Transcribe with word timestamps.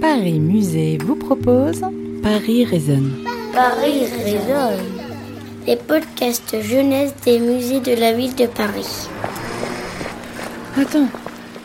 Paris 0.00 0.40
Musée 0.40 0.96
vous 1.04 1.14
propose 1.14 1.82
Paris 2.22 2.64
résonne. 2.64 3.12
Paris 3.52 4.06
résonne. 4.24 4.86
Les 5.66 5.76
podcasts 5.76 6.56
jeunesse 6.62 7.12
des 7.26 7.38
musées 7.38 7.80
de 7.80 8.00
la 8.00 8.14
ville 8.14 8.34
de 8.34 8.46
Paris. 8.46 9.08
Attends, 10.78 11.08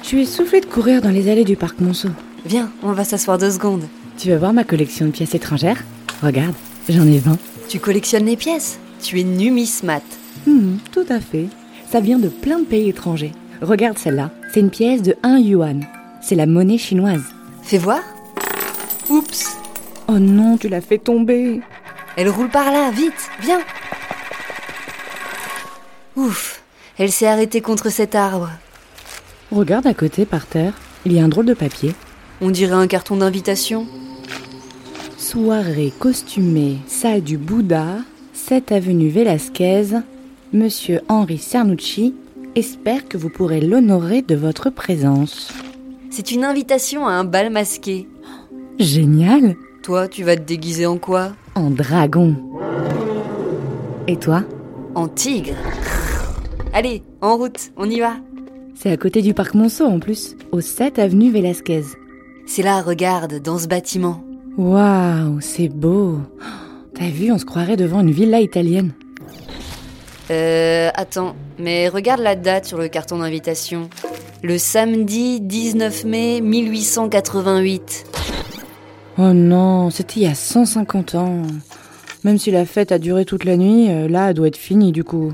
je 0.03 0.17
es 0.17 0.25
soufflé 0.25 0.59
de 0.59 0.65
courir 0.65 1.01
dans 1.01 1.11
les 1.11 1.29
allées 1.29 1.45
du 1.45 1.55
parc 1.55 1.79
Monceau. 1.79 2.09
Viens, 2.45 2.69
on 2.83 2.91
va 2.91 3.05
s'asseoir 3.05 3.37
deux 3.37 3.51
secondes. 3.51 3.85
Tu 4.17 4.29
veux 4.29 4.37
voir 4.37 4.51
ma 4.51 4.65
collection 4.65 5.05
de 5.05 5.11
pièces 5.11 5.35
étrangères 5.35 5.83
Regarde, 6.21 6.55
j'en 6.89 7.07
ai 7.07 7.19
20. 7.19 7.37
Tu 7.69 7.79
collectionnes 7.79 8.25
les 8.25 8.37
pièces 8.37 8.79
Tu 9.01 9.21
es 9.21 9.23
numismate. 9.23 10.03
Hmm, 10.45 10.75
tout 10.91 11.05
à 11.09 11.21
fait. 11.21 11.45
Ça 11.89 12.01
vient 12.01 12.19
de 12.19 12.27
plein 12.29 12.59
de 12.59 12.65
pays 12.65 12.89
étrangers. 12.89 13.31
Regarde 13.61 13.97
celle-là, 13.97 14.31
c'est 14.53 14.59
une 14.59 14.71
pièce 14.71 15.01
de 15.01 15.15
1 15.23 15.39
yuan. 15.39 15.85
C'est 16.21 16.35
la 16.35 16.45
monnaie 16.45 16.77
chinoise. 16.77 17.23
Fais 17.63 17.77
voir. 17.77 18.01
Oups 19.15 19.57
Oh 20.09 20.19
non, 20.19 20.57
tu 20.57 20.67
l'as 20.67 20.81
fait 20.81 20.97
tomber. 20.97 21.61
Elle 22.17 22.27
roule 22.27 22.49
par 22.49 22.69
là, 22.69 22.91
vite, 22.91 23.29
viens 23.39 23.61
Ouf 26.17 26.61
Elle 26.97 27.13
s'est 27.13 27.25
arrêtée 27.25 27.61
contre 27.61 27.89
cet 27.89 28.13
arbre. 28.13 28.49
Regarde 29.53 29.87
à 29.87 29.93
côté, 29.93 30.25
par 30.25 30.45
terre, 30.45 30.73
il 31.05 31.13
y 31.13 31.19
a 31.19 31.23
un 31.23 31.29
drôle 31.29 31.45
de 31.45 31.53
papier. 31.53 31.93
On 32.41 32.49
dirait 32.49 32.73
un 32.73 32.87
carton 32.87 33.15
d'invitation. 33.15 33.87
Soirée 35.17 35.93
costumée, 35.97 36.79
salle 36.85 37.21
du 37.21 37.37
Bouddha, 37.37 37.99
7 38.33 38.73
avenue 38.73 39.07
Velasquez. 39.07 40.01
Monsieur 40.51 40.99
Henri 41.07 41.37
Cernucci 41.37 42.15
espère 42.55 43.07
que 43.07 43.17
vous 43.17 43.29
pourrez 43.29 43.61
l'honorer 43.61 44.23
de 44.23 44.35
votre 44.35 44.69
présence. 44.69 45.53
C'est 46.09 46.31
une 46.31 46.43
invitation 46.43 47.07
à 47.07 47.11
un 47.13 47.23
bal 47.23 47.49
masqué. 47.49 48.09
Génial 48.79 49.55
Toi, 49.83 50.07
tu 50.09 50.23
vas 50.23 50.35
te 50.35 50.41
déguiser 50.41 50.85
en 50.85 50.97
quoi? 50.97 51.31
En 51.55 51.69
dragon. 51.69 52.35
Et 54.07 54.17
toi? 54.17 54.43
En 54.95 55.07
tigre. 55.07 55.55
Allez, 56.73 57.01
en 57.21 57.37
route, 57.37 57.71
on 57.77 57.89
y 57.89 58.01
va. 58.01 58.17
C'est 58.75 58.91
à 58.91 58.97
côté 58.97 59.21
du 59.21 59.33
parc 59.33 59.53
Monceau 59.53 59.85
en 59.85 59.99
plus, 59.99 60.35
au 60.51 60.59
7 60.59 60.99
avenue 60.99 61.31
Velasquez. 61.31 61.83
C'est 62.45 62.63
là, 62.63 62.81
regarde, 62.81 63.41
dans 63.41 63.57
ce 63.57 63.67
bâtiment. 63.67 64.21
Waouh, 64.57 65.39
c'est 65.39 65.69
beau. 65.69 66.19
T'as 66.93 67.09
vu, 67.09 67.31
on 67.31 67.37
se 67.37 67.45
croirait 67.45 67.77
devant 67.77 68.01
une 68.01 68.11
villa 68.11 68.41
italienne. 68.41 68.91
Euh, 70.31 70.89
attends, 70.95 71.35
mais 71.59 71.87
regarde 71.87 72.21
la 72.21 72.35
date 72.35 72.65
sur 72.65 72.77
le 72.77 72.89
carton 72.89 73.19
d'invitation. 73.19 73.89
Le 74.43 74.57
samedi 74.57 75.39
19 75.39 76.03
mai 76.03 76.41
1888. 76.41 78.14
Oh 79.17 79.33
non, 79.33 79.89
c'était 79.89 80.19
il 80.19 80.23
y 80.23 80.27
a 80.27 80.35
150 80.35 81.15
ans. 81.15 81.41
Même 82.23 82.37
si 82.37 82.51
la 82.51 82.65
fête 82.65 82.91
a 82.91 82.99
duré 82.99 83.23
toute 83.23 83.45
la 83.45 83.55
nuit, 83.55 83.89
euh, 83.89 84.07
là, 84.07 84.29
elle 84.29 84.33
doit 84.35 84.47
être 84.47 84.57
finie 84.57 84.91
du 84.91 85.03
coup. 85.03 85.31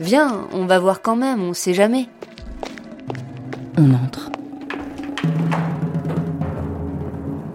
Viens, 0.00 0.46
on 0.52 0.64
va 0.66 0.78
voir 0.78 1.02
quand 1.02 1.16
même, 1.16 1.42
on 1.42 1.52
sait 1.52 1.74
jamais. 1.74 2.06
On 3.78 3.92
entre. 3.94 4.30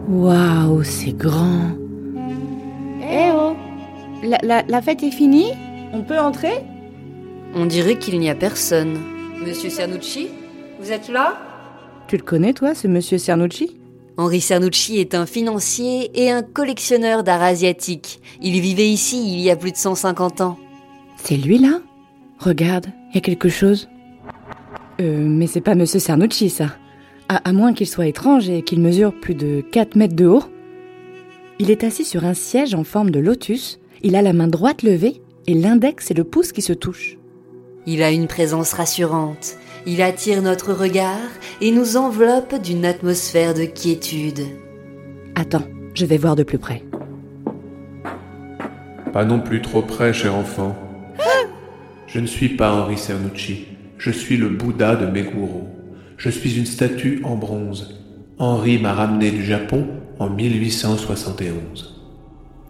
Waouh, 0.07 0.83
c'est 0.83 1.13
grand. 1.17 1.71
Eh 3.01 3.31
oh 3.33 3.55
la, 4.23 4.37
la- 4.43 4.63
la 4.67 4.81
fête 4.81 5.03
est 5.03 5.11
finie 5.11 5.51
On 5.93 6.01
peut 6.01 6.17
entrer? 6.19 6.63
On 7.55 7.65
dirait 7.65 7.97
qu'il 7.97 8.19
n'y 8.19 8.29
a 8.29 8.35
personne. 8.35 8.97
Monsieur 9.45 9.69
Cernucci, 9.69 10.27
vous 10.79 10.91
êtes 10.91 11.09
là? 11.09 11.37
Tu 12.07 12.17
le 12.17 12.23
connais, 12.23 12.53
toi, 12.53 12.75
ce 12.75 12.87
monsieur 12.87 13.17
Cernucci? 13.17 13.77
Henri 14.17 14.39
Cernucci 14.39 14.97
est 14.99 15.13
un 15.13 15.25
financier 15.25 16.09
et 16.13 16.31
un 16.31 16.41
collectionneur 16.41 17.23
d'art 17.23 17.43
asiatique. 17.43 18.21
Il 18.41 18.59
vivait 18.61 18.87
ici 18.87 19.33
il 19.33 19.41
y 19.41 19.49
a 19.49 19.57
plus 19.57 19.71
de 19.71 19.77
150 19.77 20.41
ans. 20.41 20.57
C'est 21.17 21.35
lui 21.35 21.57
là? 21.57 21.81
Regarde, 22.39 22.87
il 23.09 23.15
y 23.15 23.17
a 23.17 23.21
quelque 23.21 23.49
chose. 23.49 23.89
Euh, 25.01 25.25
mais 25.27 25.47
c'est 25.47 25.61
pas 25.61 25.75
monsieur 25.75 25.99
Cernucci, 25.99 26.49
ça. 26.49 26.75
À, 27.27 27.37
à 27.37 27.51
moins 27.51 27.73
qu'il 27.73 27.87
soit 27.87 28.07
étrange 28.07 28.49
et 28.49 28.61
qu'il 28.61 28.79
mesure 28.79 29.13
plus 29.19 29.35
de 29.35 29.61
4 29.71 29.95
mètres 29.95 30.15
de 30.15 30.27
haut. 30.27 30.43
Il 31.59 31.69
est 31.69 31.83
assis 31.83 32.05
sur 32.05 32.23
un 32.23 32.33
siège 32.33 32.73
en 32.73 32.83
forme 32.83 33.11
de 33.11 33.19
lotus. 33.19 33.79
Il 34.01 34.15
a 34.15 34.21
la 34.21 34.33
main 34.33 34.47
droite 34.47 34.83
levée 34.83 35.21
et 35.47 35.53
l'index 35.53 36.11
et 36.11 36.13
le 36.13 36.23
pouce 36.23 36.53
qui 36.53 36.61
se 36.61 36.73
touchent. 36.73 37.17
Il 37.85 38.01
a 38.01 38.11
une 38.11 38.27
présence 38.27 38.73
rassurante. 38.73 39.57
Il 39.85 40.01
attire 40.01 40.41
notre 40.41 40.73
regard 40.73 41.29
et 41.61 41.71
nous 41.71 41.95
enveloppe 41.97 42.61
d'une 42.61 42.85
atmosphère 42.85 43.53
de 43.53 43.65
quiétude. 43.65 44.41
Attends, 45.35 45.63
je 45.93 46.05
vais 46.05 46.17
voir 46.17 46.35
de 46.35 46.43
plus 46.43 46.57
près. 46.57 46.83
Pas 49.13 49.25
non 49.25 49.39
plus 49.39 49.61
trop 49.61 49.81
près, 49.81 50.11
cher 50.11 50.35
enfant. 50.35 50.75
Je 52.07 52.19
ne 52.19 52.27
suis 52.27 52.49
pas 52.49 52.73
Henri 52.73 52.97
Cernucci. 52.97 53.65
Je 53.97 54.11
suis 54.11 54.37
le 54.37 54.49
Bouddha 54.49 54.95
de 54.95 55.05
Meguro. 55.05 55.67
Je 56.17 56.29
suis 56.29 56.57
une 56.57 56.65
statue 56.65 57.21
en 57.23 57.35
bronze. 57.35 57.99
Henri 58.39 58.79
m'a 58.79 58.93
ramené 58.93 59.31
du 59.31 59.43
Japon 59.43 59.87
en 60.19 60.29
1871. 60.29 62.01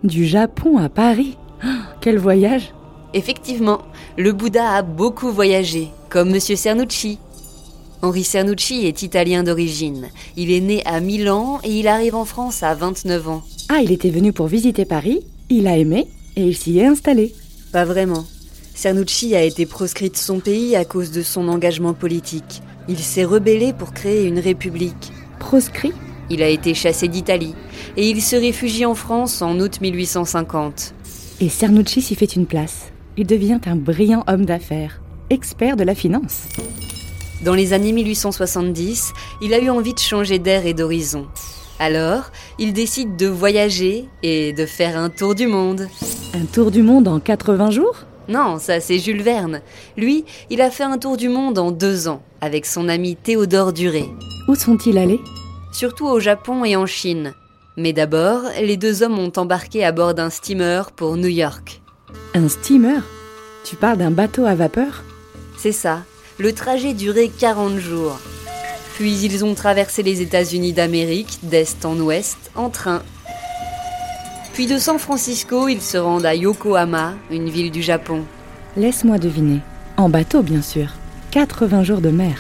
Du 0.04 0.26
Japon 0.26 0.78
à 0.78 0.90
Paris 0.90 1.38
Ah, 1.64 1.94
Quel 2.02 2.18
voyage 2.18 2.74
Effectivement, 3.14 3.82
le 4.18 4.32
Bouddha 4.32 4.72
a 4.72 4.82
beaucoup 4.82 5.30
voyagé, 5.30 5.90
comme 6.10 6.32
Monsieur 6.32 6.56
Cernucci. 6.56 7.20
Henri 8.02 8.24
Cernucci 8.24 8.86
est 8.86 9.02
italien 9.02 9.44
d'origine. 9.44 10.10
Il 10.38 10.52
est 10.52 10.62
né 10.62 10.86
à 10.86 11.02
Milan 11.02 11.60
et 11.64 11.72
il 11.72 11.88
arrive 11.88 12.16
en 12.16 12.24
France 12.24 12.64
à 12.64 12.74
29 12.76 13.28
ans. 13.28 13.44
Ah, 13.68 13.80
il 13.84 13.92
était 13.92 14.10
venu 14.10 14.32
pour 14.32 14.48
visiter 14.48 14.86
Paris, 14.86 15.22
il 15.50 15.68
a 15.68 15.78
aimé 15.78 16.08
et 16.38 16.44
il 16.44 16.56
s'y 16.56 16.80
est 16.80 16.86
installé. 16.86 17.34
Pas 17.72 17.84
vraiment. 17.84 18.26
Cernucci 18.74 19.36
a 19.36 19.44
été 19.44 19.66
proscrit 19.66 20.10
de 20.10 20.18
son 20.18 20.40
pays 20.40 20.76
à 20.76 20.86
cause 20.86 21.12
de 21.12 21.22
son 21.22 21.48
engagement 21.50 21.94
politique. 21.94 22.62
Il 22.88 23.00
s'est 23.00 23.26
rebellé 23.26 23.74
pour 23.74 23.92
créer 23.94 24.26
une 24.26 24.40
république. 24.40 25.12
Proscrit? 25.40 25.94
Il 26.30 26.42
a 26.42 26.50
été 26.50 26.74
chassé 26.74 27.08
d'Italie 27.08 27.54
et 27.98 28.10
il 28.10 28.22
se 28.22 28.36
réfugie 28.36 28.86
en 28.86 28.96
France 28.96 29.42
en 29.42 29.60
août 29.60 29.80
1850. 29.82 30.94
Et 31.42 31.50
Cernucci 31.50 32.02
s'y 32.02 32.16
fait 32.16 32.36
une 32.36 32.46
place. 32.46 32.92
Il 33.18 33.26
devient 33.26 33.62
un 33.66 33.78
brillant 33.78 34.24
homme 34.28 34.46
d'affaires, 34.46 35.00
expert 35.30 35.78
de 35.78 35.84
la 35.84 35.96
finance. 35.96 36.48
Dans 37.46 37.54
les 37.54 37.72
années 37.72 37.94
1870, 37.94 39.14
il 39.42 39.54
a 39.54 39.60
eu 39.60 39.70
envie 39.70 39.94
de 39.94 40.00
changer 40.00 40.38
d'air 40.38 40.66
et 40.66 40.74
d'horizon. 40.74 41.28
Alors, 41.80 42.32
il 42.60 42.74
décide 42.74 43.16
de 43.16 43.28
voyager 43.28 44.10
et 44.22 44.52
de 44.52 44.66
faire 44.66 44.98
un 44.98 45.10
tour 45.10 45.34
du 45.34 45.48
monde. 45.48 45.88
Un 46.34 46.46
tour 46.46 46.72
du 46.72 46.84
monde 46.84 47.08
en 47.08 47.20
80 47.20 47.72
jours? 47.72 47.96
Non, 48.28 48.60
ça 48.60 48.82
c'est 48.82 49.00
Jules 49.00 49.22
Verne. 49.22 49.62
Lui, 49.96 50.26
il 50.50 50.62
a 50.62 50.72
fait 50.72 50.84
un 50.84 50.98
tour 50.98 51.16
du 51.16 51.30
monde 51.30 51.58
en 51.58 51.72
deux 51.72 52.08
ans 52.08 52.22
avec 52.42 52.66
son 52.66 52.90
ami 52.90 53.16
Théodore 53.16 53.72
Duré, 53.72 54.06
Où 54.48 54.56
sont-ils 54.56 54.98
allés? 54.98 55.22
Surtout 55.72 56.08
au 56.08 56.20
Japon 56.20 56.66
et 56.66 56.76
en 56.76 56.86
Chine. 56.86 57.34
Mais 57.78 57.94
d'abord, 57.94 58.42
les 58.62 58.78
deux 58.78 59.04
hommes 59.04 59.20
ont 59.20 59.32
embarqué 59.38 59.86
à 59.86 59.92
bord 59.92 60.14
d'un 60.14 60.30
steamer 60.30 60.92
pour 60.96 61.18
New 61.18 61.28
York. 61.28 61.82
Un 62.34 62.50
steamer? 62.50 63.02
Tu 63.64 63.76
parles 63.76 63.98
d'un 63.98 64.12
bateau 64.12 64.46
à 64.46 64.56
vapeur? 64.56 65.04
C'est 65.58 65.72
ça. 65.72 66.04
Le 66.38 66.54
trajet 66.54 66.94
durait 66.94 67.30
40 67.30 67.78
jours. 67.78 68.20
Puis 68.96 69.14
ils 69.26 69.44
ont 69.44 69.56
traversé 69.56 70.04
les 70.04 70.22
États-Unis 70.22 70.74
d'Amérique 70.74 71.40
d'est 71.44 71.86
en 71.86 71.98
ouest 72.00 72.38
en 72.56 72.70
train. 72.70 73.02
Puis 74.54 74.68
de 74.68 74.78
San 74.78 75.00
Francisco, 75.00 75.68
ils 75.68 75.82
se 75.82 75.98
rendent 75.98 76.26
à 76.26 76.36
Yokohama, 76.36 77.14
une 77.30 77.50
ville 77.50 77.72
du 77.72 77.82
Japon. 77.82 78.24
Laisse-moi 78.78 79.18
deviner. 79.18 79.60
En 79.98 80.10
bateau, 80.10 80.42
bien 80.42 80.62
sûr. 80.62 80.88
80 81.32 81.84
jours 81.84 82.02
de 82.02 82.10
mer. 82.10 82.38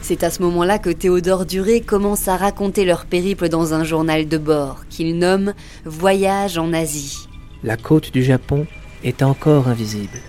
C'est 0.00 0.22
à 0.22 0.30
ce 0.30 0.40
moment-là 0.42 0.78
que 0.78 0.90
Théodore 0.90 1.46
Duré 1.46 1.80
commence 1.80 2.28
à 2.28 2.36
raconter 2.36 2.84
leur 2.84 3.06
périple 3.06 3.48
dans 3.48 3.74
un 3.74 3.82
journal 3.82 4.28
de 4.28 4.38
bord 4.38 4.84
qu'il 4.88 5.18
nomme 5.18 5.54
Voyage 5.84 6.58
en 6.58 6.72
Asie. 6.72 7.25
La 7.66 7.76
côte 7.76 8.12
du 8.12 8.22
Japon 8.22 8.64
est 9.02 9.24
encore 9.24 9.66
invisible, 9.66 10.20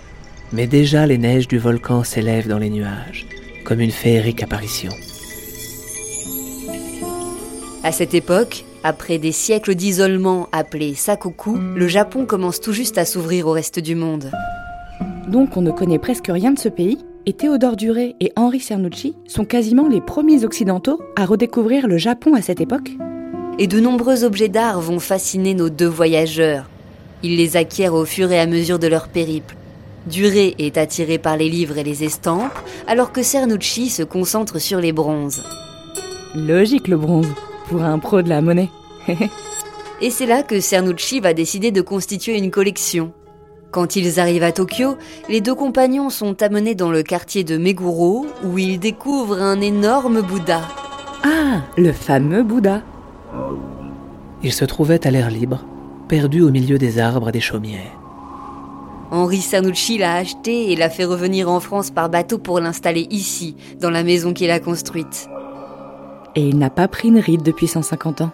mais 0.52 0.66
déjà 0.66 1.06
les 1.06 1.20
neiges 1.20 1.48
du 1.48 1.60
volcan 1.60 2.04
s'élèvent 2.04 2.48
dans 2.48 2.58
les 2.58 2.72
nuages, 2.72 3.28
comme 3.64 3.80
une 3.80 3.92
féerique 3.92 4.42
apparition. 4.42 4.92
À 7.84 7.92
cette 7.92 8.16
époque, 8.16 8.66
après 8.84 9.20
des 9.20 9.32
siècles 9.32 9.76
d'isolement 9.76 10.50
appelés 10.52 10.96
sakoku, 10.96 11.60
le 11.76 11.88
Japon 11.88 12.26
commence 12.26 12.60
tout 12.60 12.74
juste 12.74 12.98
à 12.98 13.06
s'ouvrir 13.06 13.46
au 13.46 13.52
reste 13.52 13.80
du 13.80 13.94
monde. 13.94 14.32
Donc 15.28 15.58
on 15.58 15.62
ne 15.62 15.70
connaît 15.70 16.00
presque 16.00 16.32
rien 16.32 16.54
de 16.54 16.60
ce 16.60 16.70
pays, 16.70 16.98
et 17.28 17.34
Théodore 17.34 17.76
Duré 17.76 18.16
et 18.20 18.34
Henri 18.36 18.62
Cernucci 18.62 19.16
sont 19.28 19.46
quasiment 19.46 19.88
les 19.88 20.02
premiers 20.02 20.44
occidentaux 20.44 21.00
à 21.16 21.28
redécouvrir 21.28 21.88
le 21.88 22.00
Japon 22.00 22.34
à 22.34 22.42
cette 22.42 22.62
époque. 22.62 22.90
Et 23.60 23.68
de 23.68 23.80
nombreux 23.80 24.24
objets 24.24 24.50
d'art 24.50 24.82
vont 24.82 25.00
fasciner 25.00 25.54
nos 25.54 25.70
deux 25.70 25.86
voyageurs. 25.86 26.68
Ils 27.24 27.38
les 27.38 27.58
acquièrent 27.58 27.94
au 27.94 28.06
fur 28.06 28.32
et 28.32 28.40
à 28.40 28.46
mesure 28.46 28.80
de 28.80 28.88
leur 28.88 29.08
périple. 29.08 29.56
Duré 30.06 30.56
est 30.60 30.78
attiré 30.78 31.18
par 31.18 31.36
les 31.36 31.50
livres 31.50 31.78
et 31.78 31.84
les 31.84 32.04
estampes, 32.04 32.58
alors 32.88 33.12
que 33.12 33.24
Cernucci 33.24 33.90
se 33.90 34.04
concentre 34.04 34.60
sur 34.60 34.80
les 34.80 34.94
bronzes. 34.94 35.44
Logique 36.36 36.88
le 36.88 36.98
bronze. 36.98 37.28
pour 37.70 37.84
un 37.84 38.00
pro 38.00 38.22
de 38.22 38.30
la 38.30 38.42
monnaie. 38.42 38.70
Et 40.02 40.12
c'est 40.12 40.26
là 40.26 40.44
que 40.44 40.60
Cernucci 40.60 41.20
va 41.20 41.34
décider 41.34 41.72
de 41.72 41.82
constituer 41.82 42.38
une 42.38 42.52
collection. 42.52 43.12
Quand 43.72 43.96
ils 43.96 44.20
arrivent 44.20 44.44
à 44.44 44.52
Tokyo, 44.52 44.96
les 45.28 45.42
deux 45.42 45.56
compagnons 45.56 46.10
sont 46.10 46.42
amenés 46.42 46.76
dans 46.76 46.92
le 46.92 47.04
quartier 47.04 47.44
de 47.44 47.58
Meguro 47.58 48.28
où 48.44 48.58
ils 48.58 48.80
découvrent 48.80 49.42
un 49.42 49.60
énorme 49.60 50.22
Bouddha. 50.22 50.62
Ah, 51.24 51.62
le 51.78 51.92
fameux 51.92 52.44
Bouddha. 52.44 52.82
Il 54.44 54.54
se 54.54 54.66
trouvait 54.66 55.06
à 55.06 55.12
l'air 55.12 55.30
libre, 55.30 55.66
perdu 56.08 56.42
au 56.42 56.50
milieu 56.50 56.78
des 56.78 57.00
arbres 57.00 57.30
et 57.30 57.32
des 57.32 57.40
chaumières. 57.40 57.98
Henri 59.12 59.42
Cernucci 59.42 59.98
l'a 59.98 60.16
acheté 60.16 60.72
et 60.72 60.76
l'a 60.76 60.90
fait 60.90 61.06
revenir 61.06 61.50
en 61.50 61.60
France 61.60 61.92
par 61.92 62.10
bateau 62.10 62.38
pour 62.38 62.60
l'installer 62.60 63.08
ici, 63.10 63.56
dans 63.80 63.90
la 63.90 64.04
maison 64.04 64.34
qu'il 64.34 64.52
a 64.52 64.60
construite. 64.60 65.30
Et 66.36 66.48
il 66.48 66.58
n'a 66.58 66.70
pas 66.70 66.88
pris 66.88 67.08
une 67.08 67.20
ride 67.20 67.42
depuis 67.42 67.68
150 67.68 68.22
ans. 68.22 68.32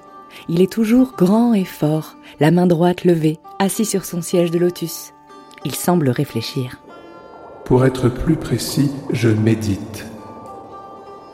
Il 0.50 0.62
est 0.62 0.72
toujours 0.72 1.14
grand 1.16 1.54
et 1.54 1.64
fort, 1.64 2.16
la 2.40 2.50
main 2.50 2.66
droite 2.66 3.06
levée, 3.06 3.38
assis 3.60 3.86
sur 3.86 4.04
son 4.04 4.22
siège 4.22 4.50
de 4.50 4.58
lotus. 4.58 5.14
Il 5.64 5.76
semble 5.76 6.10
réfléchir. 6.10 6.80
Pour 7.66 7.86
être 7.86 8.10
plus 8.10 8.36
précis, 8.36 8.92
je 9.12 9.30
médite. 9.30 10.06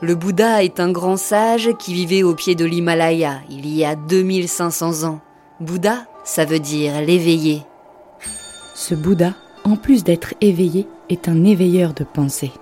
Le 0.02 0.14
Bouddha 0.14 0.62
est 0.62 0.80
un 0.80 0.92
grand 0.92 1.16
sage 1.16 1.70
qui 1.78 1.92
vivait 1.92 2.22
au 2.22 2.34
pied 2.34 2.54
de 2.54 2.64
l'Himalaya 2.64 3.40
il 3.50 3.68
y 3.68 3.84
a 3.84 3.96
2500 3.96 5.04
ans. 5.04 5.20
Bouddha, 5.60 6.06
ça 6.24 6.46
veut 6.46 6.58
dire 6.58 7.02
l'éveillé. 7.02 7.64
Ce 8.74 8.94
Bouddha, 8.94 9.34
en 9.64 9.76
plus 9.76 10.04
d'être 10.04 10.32
éveillé, 10.40 10.86
est 11.10 11.28
un 11.28 11.44
éveilleur 11.44 11.92
de 11.92 12.02
pensée. 12.02 12.52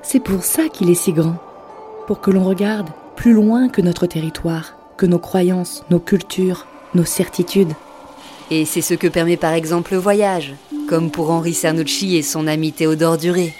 C'est 0.00 0.20
pour 0.20 0.44
ça 0.44 0.68
qu'il 0.68 0.90
est 0.90 0.94
si 0.94 1.12
grand, 1.12 1.34
pour 2.06 2.20
que 2.20 2.30
l'on 2.30 2.44
regarde 2.44 2.90
plus 3.16 3.32
loin 3.32 3.68
que 3.68 3.82
notre 3.82 4.06
territoire, 4.06 4.76
que 4.96 5.06
nos 5.06 5.18
croyances, 5.18 5.82
nos 5.90 5.98
cultures, 5.98 6.68
nos 6.94 7.04
certitudes. 7.04 7.72
Et 8.52 8.64
c'est 8.64 8.80
ce 8.80 8.94
que 8.94 9.08
permet 9.08 9.36
par 9.36 9.52
exemple 9.52 9.94
le 9.94 9.98
voyage, 9.98 10.54
comme 10.88 11.10
pour 11.10 11.30
Henri 11.30 11.52
Cernucci 11.52 12.16
et 12.16 12.22
son 12.22 12.46
ami 12.46 12.70
Théodore 12.70 13.18
Duré. 13.18 13.52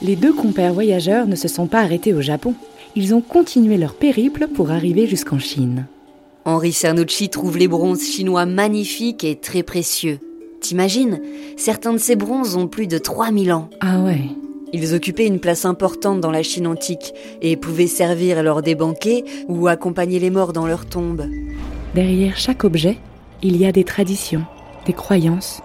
Les 0.00 0.16
deux 0.16 0.32
compères 0.32 0.72
voyageurs 0.72 1.26
ne 1.26 1.36
se 1.36 1.48
sont 1.48 1.66
pas 1.66 1.80
arrêtés 1.80 2.14
au 2.14 2.22
Japon. 2.22 2.54
Ils 2.94 3.14
ont 3.14 3.20
continué 3.20 3.76
leur 3.76 3.92
périple 3.92 4.46
pour 4.48 4.70
arriver 4.70 5.06
jusqu'en 5.06 5.38
Chine. 5.38 5.86
Henri 6.46 6.72
Cernucci 6.72 7.28
trouve 7.28 7.58
les 7.58 7.66
bronzes 7.66 8.04
chinois 8.06 8.46
magnifiques 8.46 9.24
et 9.24 9.34
très 9.34 9.64
précieux. 9.64 10.20
T'imagines 10.60 11.20
Certains 11.56 11.92
de 11.92 11.98
ces 11.98 12.14
bronzes 12.14 12.56
ont 12.56 12.68
plus 12.68 12.86
de 12.86 12.98
3000 12.98 13.52
ans. 13.52 13.68
Ah 13.80 13.98
ouais. 13.98 14.20
Ils 14.72 14.94
occupaient 14.94 15.26
une 15.26 15.40
place 15.40 15.64
importante 15.64 16.20
dans 16.20 16.30
la 16.30 16.44
Chine 16.44 16.68
antique 16.68 17.12
et 17.42 17.56
pouvaient 17.56 17.88
servir 17.88 18.44
lors 18.44 18.62
des 18.62 18.76
banquets 18.76 19.24
ou 19.48 19.66
accompagner 19.66 20.20
les 20.20 20.30
morts 20.30 20.52
dans 20.52 20.68
leurs 20.68 20.86
tombes. 20.86 21.28
Derrière 21.96 22.36
chaque 22.36 22.62
objet, 22.62 22.96
il 23.42 23.56
y 23.56 23.66
a 23.66 23.72
des 23.72 23.84
traditions, 23.84 24.44
des 24.86 24.92
croyances. 24.92 25.62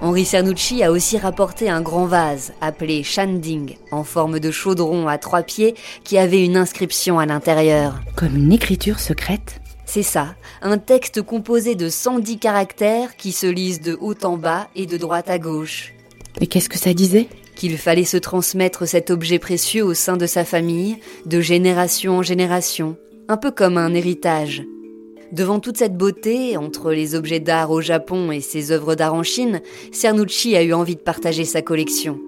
Henri 0.00 0.24
Cernucci 0.24 0.82
a 0.82 0.90
aussi 0.90 1.16
rapporté 1.16 1.70
un 1.70 1.80
grand 1.80 2.06
vase 2.06 2.54
appelé 2.60 3.04
Shanding, 3.04 3.76
en 3.92 4.02
forme 4.02 4.40
de 4.40 4.50
chaudron 4.50 5.06
à 5.06 5.16
trois 5.16 5.42
pieds 5.42 5.76
qui 6.02 6.18
avait 6.18 6.44
une 6.44 6.56
inscription 6.56 7.20
à 7.20 7.26
l'intérieur. 7.26 8.00
Comme 8.16 8.36
une 8.36 8.52
écriture 8.52 8.98
secrète 8.98 9.61
C'est 9.94 10.02
ça, 10.02 10.36
un 10.62 10.78
texte 10.78 11.20
composé 11.20 11.74
de 11.74 11.90
110 11.90 12.38
caractères 12.38 13.14
qui 13.14 13.30
se 13.30 13.46
lisent 13.46 13.82
de 13.82 13.98
haut 14.00 14.14
en 14.22 14.38
bas 14.38 14.68
et 14.74 14.86
de 14.86 14.96
droite 14.96 15.28
à 15.28 15.38
gauche. 15.38 15.92
Et 16.40 16.46
qu'est-ce 16.46 16.70
que 16.70 16.78
ça 16.78 16.94
disait? 16.94 17.28
Qu'il 17.56 17.76
fallait 17.76 18.06
se 18.06 18.16
transmettre 18.16 18.88
cet 18.88 19.10
objet 19.10 19.38
précieux 19.38 19.84
au 19.84 19.92
sein 19.92 20.16
de 20.16 20.24
sa 20.24 20.46
famille, 20.46 20.96
de 21.26 21.42
génération 21.42 22.16
en 22.16 22.22
génération, 22.22 22.96
un 23.28 23.36
peu 23.36 23.50
comme 23.50 23.76
un 23.76 23.92
héritage. 23.92 24.62
Devant 25.30 25.60
toute 25.60 25.76
cette 25.76 25.98
beauté, 25.98 26.56
entre 26.56 26.90
les 26.90 27.14
objets 27.14 27.40
d'art 27.40 27.70
au 27.70 27.82
Japon 27.82 28.32
et 28.32 28.40
ses 28.40 28.72
œuvres 28.72 28.94
d'art 28.94 29.12
en 29.12 29.22
Chine, 29.22 29.60
Cernucci 29.92 30.56
a 30.56 30.62
eu 30.62 30.72
envie 30.72 30.96
de 30.96 31.02
partager 31.02 31.44
sa 31.44 31.60
collection. 31.60 32.18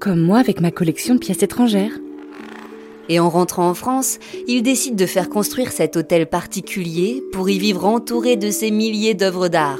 Comme 0.00 0.20
moi 0.20 0.38
avec 0.38 0.60
ma 0.60 0.70
collection 0.70 1.14
de 1.14 1.20
pièces 1.20 1.42
étrangères. 1.42 1.98
Et 3.08 3.20
en 3.20 3.28
rentrant 3.28 3.68
en 3.68 3.74
France, 3.74 4.18
il 4.48 4.62
décide 4.62 4.96
de 4.96 5.06
faire 5.06 5.28
construire 5.28 5.72
cet 5.72 5.96
hôtel 5.96 6.26
particulier 6.26 7.22
pour 7.32 7.48
y 7.48 7.58
vivre 7.58 7.84
entouré 7.84 8.36
de 8.36 8.50
ses 8.50 8.70
milliers 8.70 9.14
d'œuvres 9.14 9.48
d'art, 9.48 9.78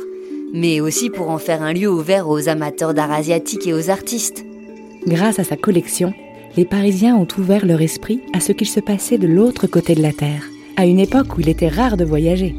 mais 0.52 0.80
aussi 0.80 1.10
pour 1.10 1.30
en 1.30 1.38
faire 1.38 1.62
un 1.62 1.72
lieu 1.72 1.90
ouvert 1.90 2.28
aux 2.28 2.48
amateurs 2.48 2.94
d'art 2.94 3.12
asiatique 3.12 3.66
et 3.66 3.74
aux 3.74 3.90
artistes. 3.90 4.44
Grâce 5.06 5.38
à 5.38 5.44
sa 5.44 5.56
collection, 5.56 6.14
les 6.56 6.64
Parisiens 6.64 7.16
ont 7.16 7.28
ouvert 7.38 7.66
leur 7.66 7.82
esprit 7.82 8.20
à 8.32 8.40
ce 8.40 8.52
qu'il 8.52 8.68
se 8.68 8.80
passait 8.80 9.18
de 9.18 9.26
l'autre 9.26 9.66
côté 9.66 9.94
de 9.94 10.02
la 10.02 10.12
Terre, 10.12 10.44
à 10.76 10.86
une 10.86 11.00
époque 11.00 11.36
où 11.36 11.40
il 11.40 11.48
était 11.48 11.68
rare 11.68 11.96
de 11.96 12.04
voyager. 12.04 12.56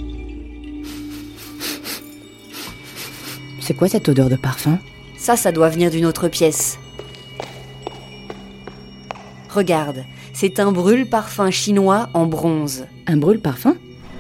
C'est 3.61 3.73
quoi 3.73 3.87
cette 3.87 4.07
odeur 4.07 4.29
de 4.29 4.35
parfum? 4.35 4.79
Ça, 5.17 5.35
ça 5.35 5.51
doit 5.51 5.69
venir 5.69 5.91
d'une 5.91 6.05
autre 6.05 6.27
pièce. 6.27 6.77
Regarde, 9.49 10.05
c'est 10.39 10.59
un 10.59 10.71
brûle-parfum 10.71 11.49
chinois 11.49 12.09
en 12.13 12.27
bronze. 12.27 12.85
Un 13.07 13.17
brûle-parfum 13.17 13.75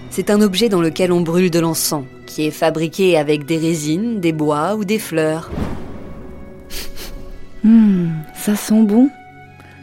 C'est 0.09 0.31
un 0.31 0.41
objet 0.41 0.67
dans 0.67 0.81
lequel 0.81 1.11
on 1.11 1.21
brûle 1.21 1.51
de 1.51 1.59
l'encens, 1.59 2.05
qui 2.25 2.47
est 2.47 2.51
fabriqué 2.51 3.19
avec 3.19 3.45
des 3.45 3.59
résines, 3.59 4.19
des 4.19 4.31
bois 4.31 4.73
ou 4.73 4.83
des 4.83 4.97
fleurs. 4.97 5.51
Hum, 7.63 8.13
ça 8.33 8.55
sent 8.55 8.81
bon. 8.81 9.11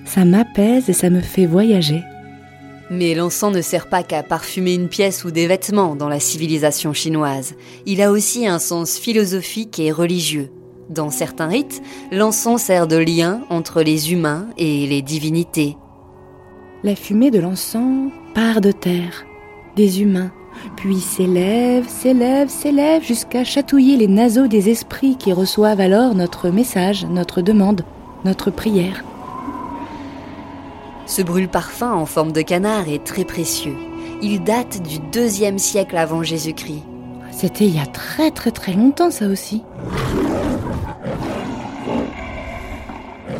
Ça 0.04 0.24
m'apaise 0.24 0.88
et 0.88 0.92
ça 0.92 1.08
me 1.08 1.20
fait 1.20 1.46
voyager. 1.46 2.02
Mais 2.90 3.14
l'encens 3.14 3.54
ne 3.54 3.62
sert 3.62 3.88
pas 3.88 4.02
qu'à 4.02 4.24
parfumer 4.24 4.74
une 4.74 4.88
pièce 4.88 5.22
ou 5.22 5.30
des 5.30 5.46
vêtements 5.46 5.94
dans 5.94 6.08
la 6.08 6.18
civilisation 6.18 6.92
chinoise. 6.92 7.54
Il 7.86 8.02
a 8.02 8.10
aussi 8.10 8.48
un 8.48 8.58
sens 8.58 8.98
philosophique 8.98 9.78
et 9.78 9.92
religieux. 9.92 10.50
Dans 10.90 11.10
certains 11.10 11.46
rites, 11.46 11.80
l'encens 12.10 12.62
sert 12.62 12.88
de 12.88 12.96
lien 12.96 13.42
entre 13.50 13.82
les 13.82 14.12
humains 14.12 14.48
et 14.58 14.88
les 14.88 15.00
divinités. 15.00 15.76
La 16.84 16.94
fumée 16.94 17.30
de 17.30 17.38
l'encens 17.38 18.10
part 18.34 18.60
de 18.60 18.70
terre, 18.70 19.24
des 19.74 20.02
humains, 20.02 20.30
puis 20.76 21.00
s'élève, 21.00 21.88
s'élève, 21.88 22.50
s'élève 22.50 23.02
jusqu'à 23.02 23.42
chatouiller 23.42 23.96
les 23.96 24.06
naseaux 24.06 24.48
des 24.48 24.68
esprits 24.68 25.16
qui 25.16 25.32
reçoivent 25.32 25.80
alors 25.80 26.14
notre 26.14 26.50
message, 26.50 27.06
notre 27.06 27.40
demande, 27.40 27.86
notre 28.26 28.50
prière. 28.50 29.02
Ce 31.06 31.22
brûle-parfum 31.22 31.90
en 31.90 32.04
forme 32.04 32.32
de 32.32 32.42
canard 32.42 32.86
est 32.86 33.02
très 33.02 33.24
précieux. 33.24 33.76
Il 34.20 34.44
date 34.44 34.82
du 34.82 34.98
deuxième 35.10 35.58
siècle 35.58 35.96
avant 35.96 36.22
Jésus-Christ. 36.22 36.82
C'était 37.30 37.64
il 37.64 37.76
y 37.76 37.80
a 37.80 37.86
très 37.86 38.30
très 38.30 38.50
très 38.50 38.74
longtemps 38.74 39.10
ça 39.10 39.28
aussi. 39.28 39.62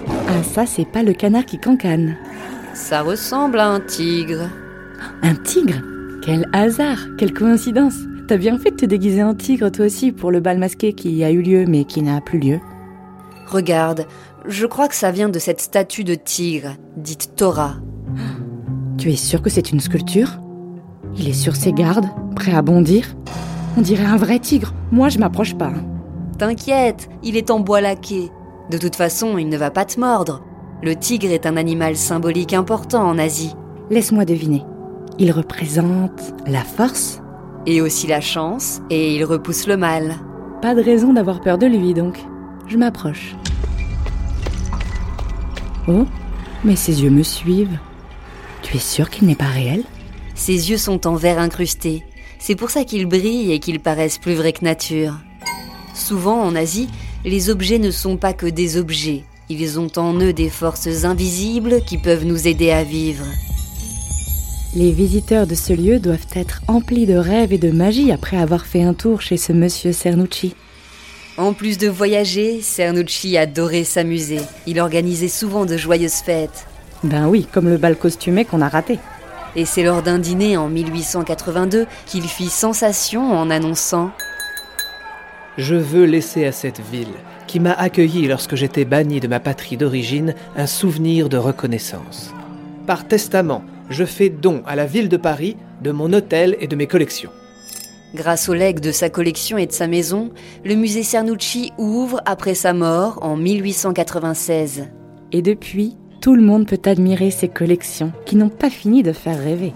Ah 0.08 0.42
ça 0.42 0.64
c'est 0.64 0.90
pas 0.90 1.02
le 1.02 1.12
canard 1.12 1.44
qui 1.44 1.58
cancane. 1.58 2.16
Ça 2.74 3.02
ressemble 3.02 3.60
à 3.60 3.68
un 3.68 3.78
tigre. 3.78 4.50
Un 5.22 5.36
tigre? 5.36 5.80
Quel 6.22 6.48
hasard, 6.52 6.98
quelle 7.16 7.32
coïncidence 7.32 7.94
T'as 8.26 8.36
bien 8.36 8.58
fait 8.58 8.72
de 8.72 8.76
te 8.76 8.84
déguiser 8.84 9.22
en 9.22 9.34
tigre 9.34 9.70
toi 9.70 9.86
aussi 9.86 10.10
pour 10.10 10.32
le 10.32 10.40
bal 10.40 10.58
masqué 10.58 10.92
qui 10.92 11.22
a 11.22 11.30
eu 11.30 11.40
lieu 11.40 11.66
mais 11.68 11.84
qui 11.84 12.02
n'a 12.02 12.20
plus 12.20 12.40
lieu. 12.40 12.58
Regarde, 13.46 14.06
je 14.46 14.66
crois 14.66 14.88
que 14.88 14.96
ça 14.96 15.12
vient 15.12 15.28
de 15.28 15.38
cette 15.38 15.60
statue 15.60 16.02
de 16.02 16.16
tigre, 16.16 16.70
dite 16.96 17.36
Torah. 17.36 17.76
Tu 18.98 19.12
es 19.12 19.16
sûr 19.16 19.40
que 19.40 19.50
c'est 19.50 19.70
une 19.70 19.80
sculpture? 19.80 20.40
Il 21.16 21.28
est 21.28 21.32
sur 21.32 21.54
ses 21.54 21.72
gardes, 21.72 22.08
prêt 22.34 22.54
à 22.54 22.62
bondir? 22.62 23.14
On 23.76 23.82
dirait 23.82 24.04
un 24.04 24.16
vrai 24.16 24.40
tigre. 24.40 24.74
Moi, 24.90 25.10
je 25.10 25.18
m'approche 25.20 25.54
pas. 25.54 25.72
T'inquiète, 26.38 27.08
il 27.22 27.36
est 27.36 27.52
en 27.52 27.60
bois 27.60 27.80
laqué. 27.80 28.30
De 28.70 28.78
toute 28.78 28.96
façon, 28.96 29.38
il 29.38 29.48
ne 29.48 29.56
va 29.56 29.70
pas 29.70 29.84
te 29.84 30.00
mordre. 30.00 30.42
Le 30.84 30.94
tigre 30.96 31.32
est 31.32 31.46
un 31.46 31.56
animal 31.56 31.96
symbolique 31.96 32.52
important 32.52 33.08
en 33.08 33.16
Asie. 33.16 33.54
Laisse-moi 33.88 34.26
deviner. 34.26 34.64
Il 35.18 35.32
représente 35.32 36.34
la 36.46 36.62
force 36.62 37.22
Et 37.64 37.80
aussi 37.80 38.06
la 38.06 38.20
chance, 38.20 38.82
et 38.90 39.14
il 39.14 39.24
repousse 39.24 39.66
le 39.66 39.78
mal. 39.78 40.16
Pas 40.60 40.74
de 40.74 40.82
raison 40.82 41.14
d'avoir 41.14 41.40
peur 41.40 41.56
de 41.56 41.64
lui 41.64 41.94
donc. 41.94 42.18
Je 42.66 42.76
m'approche. 42.76 43.34
Oh, 45.88 46.04
mais 46.64 46.76
ses 46.76 47.02
yeux 47.02 47.08
me 47.08 47.22
suivent. 47.22 47.78
Tu 48.60 48.76
es 48.76 48.80
sûr 48.80 49.08
qu'il 49.08 49.26
n'est 49.26 49.34
pas 49.34 49.46
réel? 49.46 49.84
Ses 50.34 50.68
yeux 50.70 50.76
sont 50.76 51.06
en 51.06 51.14
verre 51.14 51.38
incrusté. 51.38 52.04
C'est 52.38 52.56
pour 52.56 52.68
ça 52.68 52.84
qu'ils 52.84 53.06
brillent 53.06 53.52
et 53.52 53.58
qu'ils 53.58 53.80
paraissent 53.80 54.18
plus 54.18 54.34
vrais 54.34 54.52
que 54.52 54.66
nature. 54.66 55.14
Souvent 55.94 56.42
en 56.42 56.54
Asie, 56.54 56.90
les 57.24 57.48
objets 57.48 57.78
ne 57.78 57.90
sont 57.90 58.18
pas 58.18 58.34
que 58.34 58.44
des 58.44 58.76
objets. 58.76 59.24
Ils 59.50 59.78
ont 59.78 59.90
en 59.96 60.14
eux 60.14 60.32
des 60.32 60.48
forces 60.48 61.04
invisibles 61.04 61.82
qui 61.84 61.98
peuvent 61.98 62.24
nous 62.24 62.48
aider 62.48 62.70
à 62.70 62.82
vivre. 62.82 63.26
Les 64.74 64.90
visiteurs 64.90 65.46
de 65.46 65.54
ce 65.54 65.72
lieu 65.72 66.00
doivent 66.00 66.26
être 66.34 66.62
emplis 66.66 67.06
de 67.06 67.16
rêves 67.16 67.52
et 67.52 67.58
de 67.58 67.70
magie 67.70 68.10
après 68.10 68.38
avoir 68.38 68.64
fait 68.64 68.82
un 68.82 68.94
tour 68.94 69.20
chez 69.20 69.36
ce 69.36 69.52
monsieur 69.52 69.92
Cernucci. 69.92 70.54
En 71.36 71.52
plus 71.52 71.78
de 71.78 71.88
voyager, 71.88 72.62
Cernucci 72.62 73.36
adorait 73.36 73.84
s'amuser. 73.84 74.40
Il 74.66 74.80
organisait 74.80 75.28
souvent 75.28 75.66
de 75.66 75.76
joyeuses 75.76 76.22
fêtes. 76.24 76.66
Ben 77.02 77.28
oui, 77.28 77.46
comme 77.52 77.68
le 77.68 77.76
bal 77.76 77.96
costumé 77.96 78.44
qu'on 78.44 78.62
a 78.62 78.68
raté. 78.68 78.98
Et 79.56 79.66
c'est 79.66 79.82
lors 79.84 80.02
d'un 80.02 80.18
dîner 80.18 80.56
en 80.56 80.68
1882 80.68 81.86
qu'il 82.06 82.24
fit 82.24 82.48
sensation 82.48 83.30
en 83.32 83.50
annonçant⁇ 83.50 84.06
Je 85.58 85.74
veux 85.74 86.04
laisser 86.04 86.46
à 86.46 86.52
cette 86.52 86.80
ville, 86.80 87.12
qui 87.54 87.60
m'a 87.60 87.72
accueilli 87.72 88.26
lorsque 88.26 88.56
j'étais 88.56 88.84
banni 88.84 89.20
de 89.20 89.28
ma 89.28 89.38
patrie 89.38 89.76
d'origine, 89.76 90.34
un 90.56 90.66
souvenir 90.66 91.28
de 91.28 91.36
reconnaissance. 91.36 92.34
Par 92.84 93.06
testament, 93.06 93.62
je 93.90 94.04
fais 94.04 94.28
don 94.28 94.64
à 94.66 94.74
la 94.74 94.86
ville 94.86 95.08
de 95.08 95.16
Paris 95.16 95.56
de 95.80 95.92
mon 95.92 96.12
hôtel 96.12 96.56
et 96.58 96.66
de 96.66 96.74
mes 96.74 96.88
collections. 96.88 97.30
Grâce 98.12 98.48
aux 98.48 98.54
legs 98.54 98.80
de 98.80 98.90
sa 98.90 99.08
collection 99.08 99.56
et 99.56 99.66
de 99.66 99.72
sa 99.72 99.86
maison, 99.86 100.32
le 100.64 100.74
musée 100.74 101.04
Cernucci 101.04 101.72
ouvre 101.78 102.20
après 102.24 102.56
sa 102.56 102.72
mort 102.72 103.20
en 103.22 103.36
1896. 103.36 104.88
Et 105.30 105.40
depuis, 105.40 105.96
tout 106.20 106.34
le 106.34 106.42
monde 106.42 106.66
peut 106.66 106.82
admirer 106.90 107.30
ses 107.30 107.46
collections 107.46 108.12
qui 108.26 108.34
n'ont 108.34 108.48
pas 108.48 108.68
fini 108.68 109.04
de 109.04 109.12
faire 109.12 109.38
rêver. 109.38 109.74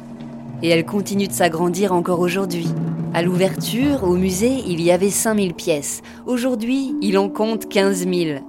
Et 0.62 0.68
elle 0.68 0.84
continue 0.84 1.28
de 1.28 1.32
s'agrandir 1.32 1.92
encore 1.92 2.20
aujourd'hui. 2.20 2.68
À 3.14 3.22
l'ouverture, 3.22 4.04
au 4.04 4.16
musée, 4.16 4.62
il 4.66 4.82
y 4.82 4.90
avait 4.90 5.10
5000 5.10 5.54
pièces. 5.54 6.02
Aujourd'hui, 6.26 6.94
il 7.00 7.16
en 7.16 7.28
compte 7.28 7.68
15 7.68 8.06
000. 8.08 8.40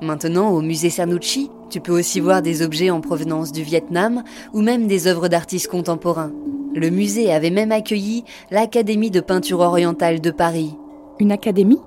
Maintenant, 0.00 0.50
au 0.50 0.60
musée 0.60 0.90
Cernucci, 0.90 1.50
tu 1.68 1.80
peux 1.80 1.98
aussi 1.98 2.20
voir 2.20 2.40
des 2.40 2.62
objets 2.62 2.90
en 2.90 3.00
provenance 3.00 3.50
du 3.50 3.62
Vietnam 3.62 4.22
ou 4.52 4.62
même 4.62 4.86
des 4.86 5.08
œuvres 5.08 5.28
d'artistes 5.28 5.68
contemporains. 5.68 6.32
Le 6.74 6.90
musée 6.90 7.32
avait 7.32 7.50
même 7.50 7.72
accueilli 7.72 8.24
l'Académie 8.50 9.10
de 9.10 9.20
peinture 9.20 9.60
orientale 9.60 10.20
de 10.20 10.30
Paris. 10.30 10.76
Une 11.18 11.32
académie? 11.32 11.80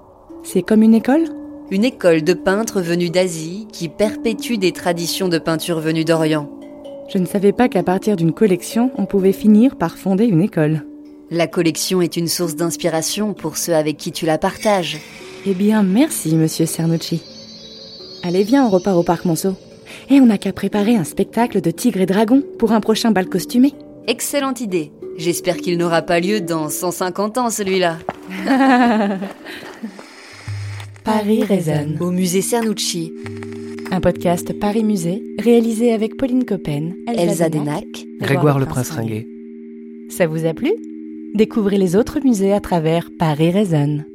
C'est 0.44 0.64
comme 0.64 0.84
une 0.84 0.96
école? 0.96 1.24
Une 1.72 1.86
école 1.86 2.24
de 2.24 2.34
peintres 2.34 2.82
venus 2.82 3.12
d'Asie 3.12 3.68
qui 3.72 3.88
perpétue 3.88 4.58
des 4.58 4.74
traditions 4.74 5.30
de 5.30 5.40
peinture 5.40 5.80
venues 5.80 6.04
d'Orient. 6.04 6.50
Je 7.12 7.18
ne 7.18 7.26
savais 7.26 7.52
pas 7.52 7.68
qu'à 7.68 7.84
partir 7.84 8.16
d'une 8.16 8.32
collection, 8.32 8.90
on 8.98 9.06
pouvait 9.06 9.34
finir 9.34 9.76
par 9.76 9.98
fonder 9.98 10.24
une 10.24 10.42
école. 10.42 10.86
La 11.30 11.46
collection 11.46 12.02
est 12.02 12.16
une 12.16 12.30
source 12.30 12.56
d'inspiration 12.56 13.34
pour 13.34 13.58
ceux 13.58 13.76
avec 13.76 13.98
qui 13.98 14.14
tu 14.14 14.26
la 14.26 14.38
partages. 14.38 14.98
Eh 15.46 15.54
bien, 15.54 15.84
merci, 15.84 16.36
monsieur 16.36 16.66
Cernucci. 16.66 17.22
Allez, 18.24 18.44
viens, 18.44 18.66
on 18.66 18.70
repart 18.70 18.96
au 18.96 19.04
parc 19.04 19.26
Monceau. 19.26 19.56
Et 20.10 20.22
on 20.22 20.26
n'a 20.28 20.38
qu'à 20.38 20.54
préparer 20.54 20.96
un 20.96 21.04
spectacle 21.04 21.60
de 21.60 21.70
tigres 21.70 22.00
et 22.00 22.06
dragons 22.06 22.44
pour 22.58 22.72
un 22.72 22.80
prochain 22.80 23.12
bal 23.12 23.28
costumé. 23.28 23.74
Excellente 24.08 24.62
idée. 24.62 24.94
J'espère 25.18 25.58
qu'il 25.58 25.78
n'aura 25.78 26.04
pas 26.04 26.22
lieu 26.22 26.40
dans 26.40 26.70
150 26.70 27.38
ans, 27.38 27.50
celui-là. 27.50 27.98
Paris 31.04 31.44
résonne. 31.44 31.98
Au 32.00 32.12
musée 32.12 32.42
Cernucci, 32.42 33.12
Un 33.94 34.00
podcast 34.00 34.58
Paris 34.58 34.86
Musée, 34.86 35.22
réalisé 35.38 35.92
avec 35.92 36.16
Pauline 36.16 36.46
Coppen, 36.46 36.94
Elsa 37.08 37.50
Denac, 37.50 37.86
Grégoire 38.22 38.58
le 38.58 38.66
Prince 38.66 38.92
Ringuet. 38.92 39.28
Ça 40.10 40.28
vous 40.28 40.46
a 40.46 40.54
plu? 40.54 40.72
Découvrez 41.36 41.78
les 41.78 41.98
autres 41.98 42.22
musées 42.24 42.54
à 42.54 42.62
travers 42.62 43.10
Paris 43.20 43.52
résonne. 43.52 44.06